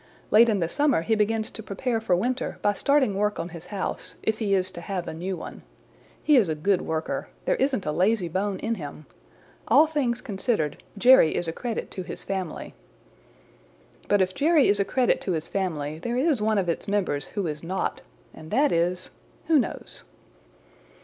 Late 0.31 0.49
in 0.49 0.57
the 0.61 0.67
summer 0.67 1.03
he 1.03 1.13
begins 1.13 1.51
to 1.51 1.61
prepare 1.61 2.01
for 2.01 2.15
winter 2.15 2.57
by 2.63 2.73
starting 2.73 3.13
work 3.15 3.39
on 3.39 3.49
his 3.49 3.67
house, 3.67 4.15
if 4.23 4.39
he 4.39 4.55
is 4.55 4.71
to 4.71 4.81
have 4.81 5.07
a 5.07 5.13
new 5.13 5.37
one. 5.37 5.61
He 6.23 6.37
is 6.37 6.49
a 6.49 6.55
good 6.55 6.81
worker. 6.81 7.27
There 7.45 7.53
isn't 7.57 7.85
a 7.85 7.91
lazy 7.91 8.27
bone 8.27 8.57
in 8.61 8.73
him. 8.81 9.05
All 9.67 9.85
things 9.85 10.19
considered, 10.19 10.81
Jerry 10.97 11.35
is 11.35 11.47
a 11.47 11.53
credit 11.53 11.91
to 11.91 12.01
his 12.01 12.23
family. 12.23 12.73
"But 14.07 14.21
if 14.23 14.33
Jerry 14.33 14.69
is 14.69 14.79
a 14.79 14.85
credit 14.85 15.21
to 15.21 15.33
his 15.33 15.47
family 15.47 15.99
there 15.99 16.17
is 16.17 16.41
one 16.41 16.57
of 16.57 16.67
its 16.67 16.87
members 16.87 17.27
who 17.27 17.45
is 17.45 17.63
not 17.63 18.01
and 18.33 18.49
that 18.49 18.71
is 18.71 19.11
who 19.45 19.59
knows?" 19.59 20.05